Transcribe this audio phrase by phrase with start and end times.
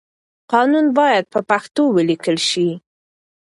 [0.53, 2.69] قانون بايد په پښتو وليکل شي.